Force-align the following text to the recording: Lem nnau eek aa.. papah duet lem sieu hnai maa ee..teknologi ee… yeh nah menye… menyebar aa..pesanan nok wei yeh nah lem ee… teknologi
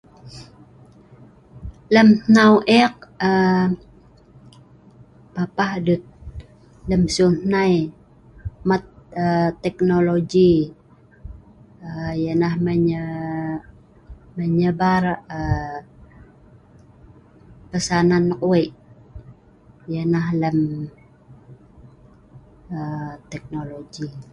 Lem 1.93 2.09
nnau 2.17 2.53
eek 2.77 2.95
aa.. 3.29 3.67
papah 5.35 5.73
duet 5.85 6.03
lem 6.89 7.03
sieu 7.13 7.29
hnai 7.41 7.75
maa 8.67 8.81
ee..teknologi 9.23 10.53
ee… 11.87 12.13
yeh 12.21 12.37
nah 12.41 12.55
menye… 12.65 13.03
menyebar 14.37 15.03
aa..pesanan 15.37 18.23
nok 18.29 18.41
wei 18.51 18.67
yeh 19.91 20.05
nah 20.13 20.27
lem 20.41 20.59
ee… 22.75 23.13
teknologi 23.31 24.07